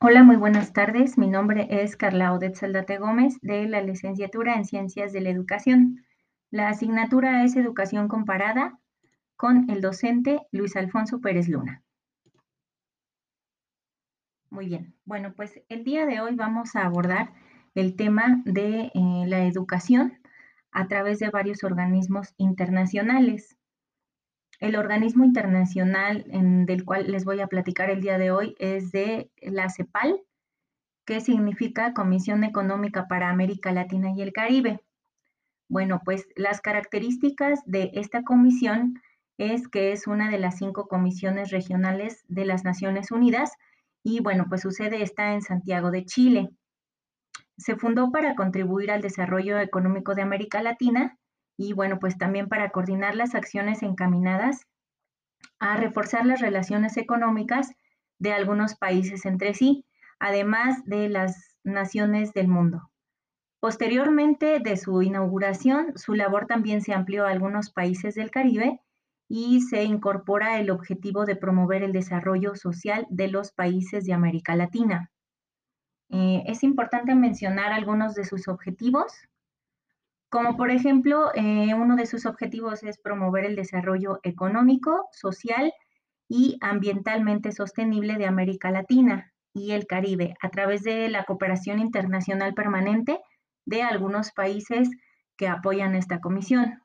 [0.00, 1.18] Hola, muy buenas tardes.
[1.18, 6.04] Mi nombre es Carla Odette Saldate Gómez de la licenciatura en Ciencias de la Educación.
[6.52, 8.78] La asignatura es Educación Comparada
[9.34, 11.82] con el docente Luis Alfonso Pérez Luna.
[14.50, 14.94] Muy bien.
[15.04, 17.32] Bueno, pues el día de hoy vamos a abordar
[17.74, 20.20] el tema de eh, la educación
[20.70, 23.57] a través de varios organismos internacionales.
[24.58, 26.24] El organismo internacional
[26.66, 30.20] del cual les voy a platicar el día de hoy es de la CEPAL,
[31.04, 34.80] que significa Comisión Económica para América Latina y el Caribe.
[35.68, 39.00] Bueno, pues las características de esta comisión
[39.38, 43.52] es que es una de las cinco comisiones regionales de las Naciones Unidas
[44.02, 46.50] y bueno, pues su sede está en Santiago de Chile.
[47.56, 51.16] Se fundó para contribuir al desarrollo económico de América Latina
[51.58, 54.66] y bueno, pues también para coordinar las acciones encaminadas
[55.58, 57.72] a reforzar las relaciones económicas
[58.18, 59.84] de algunos países entre sí,
[60.20, 62.90] además de las naciones del mundo.
[63.60, 68.80] Posteriormente de su inauguración, su labor también se amplió a algunos países del Caribe
[69.28, 74.54] y se incorpora el objetivo de promover el desarrollo social de los países de América
[74.54, 75.10] Latina.
[76.10, 79.12] Eh, es importante mencionar algunos de sus objetivos,
[80.30, 85.72] como por ejemplo, eh, uno de sus objetivos es promover el desarrollo económico, social
[86.28, 92.52] y ambientalmente sostenible de América Latina y el Caribe a través de la cooperación internacional
[92.54, 93.18] permanente
[93.64, 94.90] de algunos países
[95.36, 96.82] que apoyan esta comisión.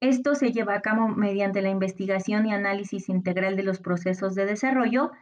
[0.00, 4.46] Esto se lleva a cabo mediante la investigación y análisis integral de los procesos de
[4.46, 5.12] desarrollo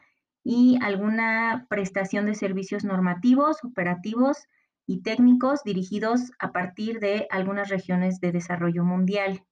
[0.45, 4.47] y alguna prestación de servicios normativos, operativos,
[4.89, 9.45] y técnicos dirigidos a partir de algunas regiones de desarrollo mundial.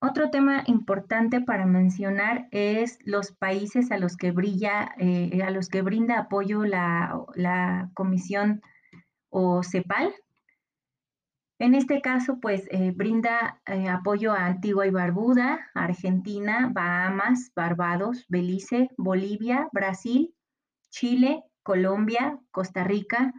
[0.00, 5.68] Otro tema importante para mencionar es los países a los que brilla, eh, a los
[5.68, 8.62] que brinda apoyo la, Comisión
[9.30, 10.12] o CEPAL.
[11.60, 18.26] En este caso, pues eh, brinda eh, apoyo a Antigua y Barbuda, Argentina, Bahamas, Barbados,
[18.28, 20.34] Belice, Bolivia, Brasil,
[20.90, 23.32] Chile, Colombia, Costa Rica,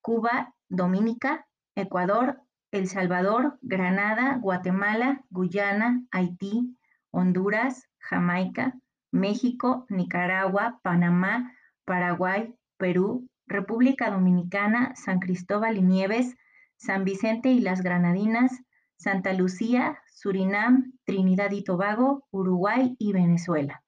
[0.00, 6.76] Cuba, Dominica, Ecuador, El Salvador, Granada, Guatemala, Guyana, Haití,
[7.10, 8.74] Honduras, Jamaica,
[9.10, 11.52] México, Nicaragua, Panamá,
[11.84, 16.36] Paraguay, Perú, República Dominicana, San Cristóbal y Nieves,
[16.76, 18.62] San Vicente y las Granadinas,
[18.96, 23.82] Santa Lucía, Surinam, Trinidad y Tobago, Uruguay y Venezuela.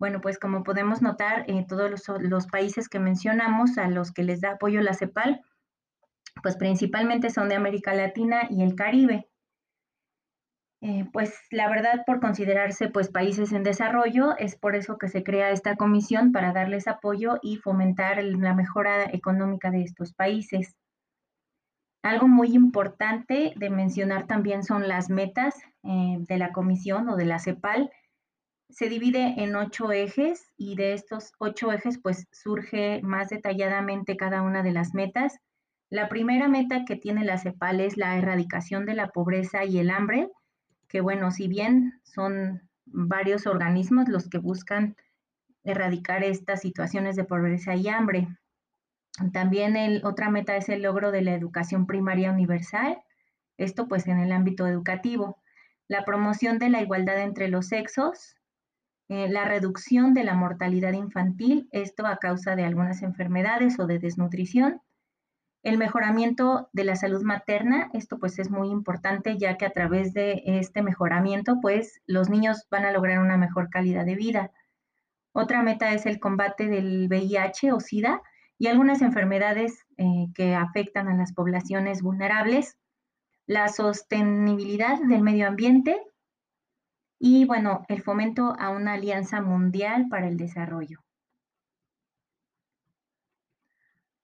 [0.00, 1.90] Bueno, pues como podemos notar, eh, todos
[2.20, 5.42] los, países que mencionamos a los que les da apoyo la CEPAL,
[6.42, 9.28] pues principalmente son de América Latina y el Caribe.
[10.80, 15.22] Eh, pues la verdad, por considerarse pues países en desarrollo, es por eso que se
[15.22, 20.76] crea esta comisión para darles apoyo y fomentar la mejora económica de estos países.
[22.02, 27.26] Algo muy importante de mencionar también son las metas eh, de la comisión o de
[27.26, 27.90] la CEPAL,
[28.72, 34.42] se divide en ocho ejes y de estos ocho ejes pues surge más detalladamente cada
[34.42, 35.38] una de las metas.
[35.88, 39.90] La primera meta que tiene la CEPAL es la erradicación de la pobreza y el
[39.90, 40.28] hambre,
[40.88, 44.96] que bueno, si bien son varios organismos los que buscan
[45.64, 48.28] erradicar estas situaciones de pobreza y hambre.
[49.32, 53.02] También el, otra meta es el logro de la educación primaria universal,
[53.58, 55.38] esto pues en el ámbito educativo.
[55.88, 58.36] La promoción de la igualdad entre los sexos,
[59.10, 63.98] eh, la reducción de la mortalidad infantil, esto a causa de algunas enfermedades o de
[63.98, 64.80] desnutrición,
[65.64, 70.14] el mejoramiento de la salud materna, esto pues es muy importante ya que a través
[70.14, 74.52] de este mejoramiento pues los niños van a lograr una mejor calidad de vida.
[75.32, 78.22] Otra meta es el combate del VIH o SIDA
[78.58, 82.78] y algunas enfermedades eh, que afectan a las poblaciones vulnerables,
[83.48, 86.00] la sostenibilidad del medio ambiente,
[87.20, 91.00] y bueno, el fomento a una alianza mundial para el desarrollo.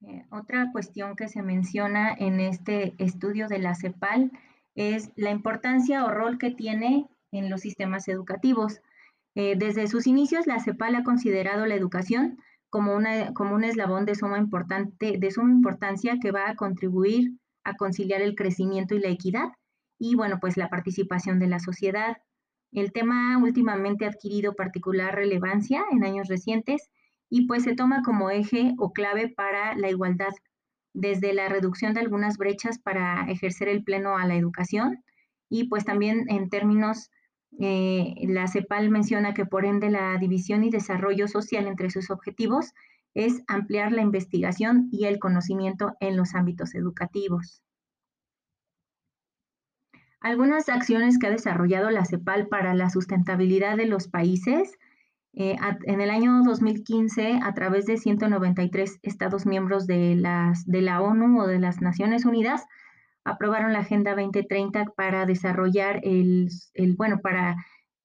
[0.01, 4.33] Eh, otra cuestión que se menciona en este estudio de la CEPAL
[4.75, 8.81] es la importancia o rol que tiene en los sistemas educativos.
[9.35, 12.39] Eh, desde sus inicios, la CEPAL ha considerado la educación
[12.71, 17.33] como, una, como un eslabón de suma, importante, de suma importancia que va a contribuir
[17.63, 19.49] a conciliar el crecimiento y la equidad
[19.99, 22.17] y, bueno, pues la participación de la sociedad.
[22.77, 26.91] El tema últimamente ha adquirido particular relevancia en años recientes
[27.29, 30.35] y pues se toma como eje o clave para la igualdad,
[30.95, 35.03] desde la reducción de algunas brechas para ejercer el pleno a la educación
[35.49, 37.11] y pues también en términos
[37.59, 42.75] Eh, la CEPAL menciona que por ende la división y desarrollo social entre sus objetivos
[43.15, 47.63] es ampliar la investigación y el conocimiento en los ámbitos educativos.
[50.21, 54.77] Algunas acciones que ha desarrollado la CEPAL para la sustentabilidad de los países.
[55.35, 61.03] Eh, en el año 2015, a través de 193 Estados miembros de, las, de la
[61.03, 62.65] ONU o de las Naciones Unidas,
[63.27, 66.49] aprobaron la Agenda 2030 para desarrollar el,
[66.97, 67.57] bueno, para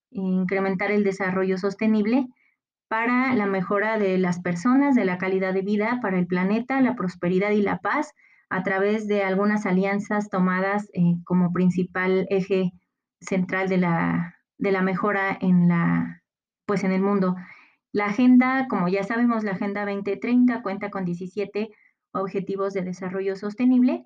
[0.10, 2.28] incrementar el desarrollo sostenible
[2.90, 6.96] para la mejora de las personas, de la calidad de vida, para el planeta, la
[6.96, 8.14] prosperidad y la paz,
[8.52, 12.74] a través de algunas alianzas tomadas eh, como principal eje
[13.22, 16.22] central de la, de la mejora en, la,
[16.66, 17.38] pues en el mundo.
[17.94, 21.70] La agenda, como ya sabemos, la Agenda 2030 cuenta con 17
[22.12, 24.06] objetivos de desarrollo sostenible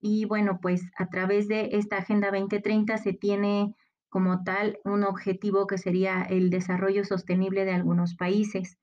[0.00, 3.76] y bueno, pues a través de esta Agenda 2030 se tiene
[4.08, 8.76] como tal un objetivo que sería el desarrollo sostenible de algunos países.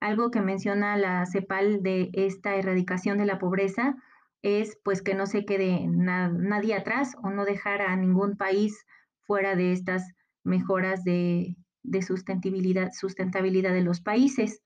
[0.00, 3.96] Algo que menciona la CEPAL de esta erradicación de la pobreza
[4.46, 8.86] es pues que no se quede nadie atrás o no dejar a ningún país
[9.22, 10.04] fuera de estas
[10.44, 14.62] mejoras de, de sustentabilidad, sustentabilidad de los países.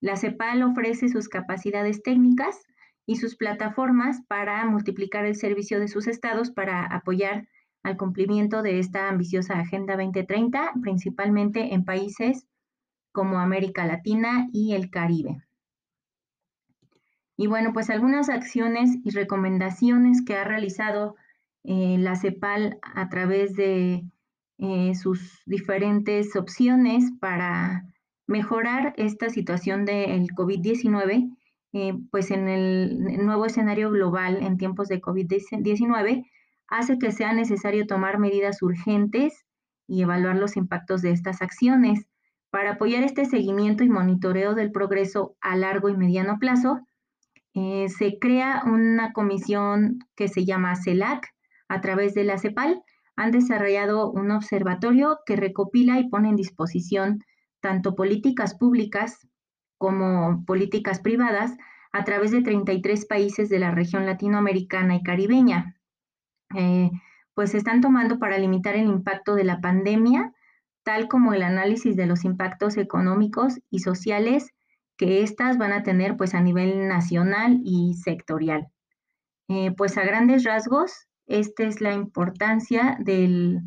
[0.00, 2.60] La CEPAL ofrece sus capacidades técnicas
[3.06, 7.46] y sus plataformas para multiplicar el servicio de sus estados para apoyar
[7.84, 12.46] al cumplimiento de esta ambiciosa Agenda 2030, principalmente en países
[13.12, 15.42] como América Latina y el Caribe.
[17.42, 21.16] Y bueno, pues algunas acciones y recomendaciones que ha realizado
[21.64, 24.04] eh, la CEPAL a través de
[24.58, 27.84] eh, sus diferentes opciones para
[28.28, 31.36] mejorar esta situación del COVID-19
[31.72, 36.24] eh, pues en el nuevo escenario global en tiempos de COVID-19
[36.68, 39.44] hace que sea necesario tomar medidas urgentes
[39.88, 42.06] y evaluar los impactos de estas acciones.
[42.50, 46.86] Para apoyar este seguimiento y monitoreo del progreso a largo y mediano plazo,
[47.54, 51.28] eh, se crea una comisión que se llama CELAC
[51.68, 52.82] a través de la CEPAL.
[53.16, 57.20] Han desarrollado un observatorio que recopila y pone en disposición
[57.60, 59.28] tanto políticas públicas
[59.78, 61.56] como políticas privadas
[61.92, 65.76] a través de 33 países de la región latinoamericana y caribeña.
[66.56, 66.90] Eh,
[67.34, 70.32] pues se están tomando para limitar el impacto de la pandemia,
[70.84, 74.52] tal como el análisis de los impactos económicos y sociales
[75.02, 78.68] que éstas van a tener pues a nivel nacional y sectorial.
[79.48, 83.62] Eh, pues a grandes rasgos, esta es la importancia del,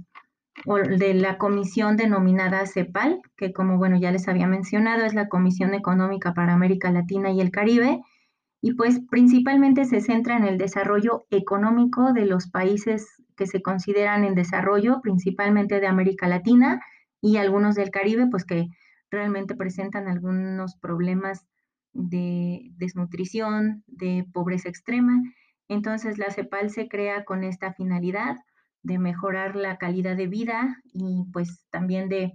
[0.97, 5.73] de la comisión denominada CEPAL, que como bueno ya les había mencionado, es la Comisión
[5.73, 7.99] Económica para América Latina y el Caribe,
[8.61, 14.23] y pues principalmente se centra en el desarrollo económico de los países que se consideran
[14.23, 16.81] en desarrollo, principalmente de América Latina
[17.19, 18.69] y algunos del Caribe, pues que
[19.15, 21.47] realmente presentan algunos problemas
[21.93, 25.21] de desnutrición, de pobreza extrema.
[25.67, 28.35] Entonces la CEPAL se crea con esta finalidad
[28.83, 32.33] de mejorar la calidad de vida y pues también de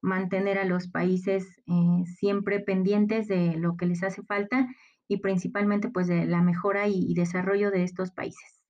[0.00, 4.66] mantener a los países eh, siempre pendientes de lo que les hace falta
[5.08, 8.62] y principalmente pues de la mejora y, desarrollo de estos países.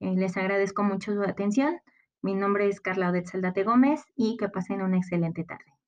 [0.00, 1.76] Eh, les agradezco mucho su atención.
[2.22, 5.81] Mi nombre es Carla Odette Saldate Gómez y que pasen una excelente tarde.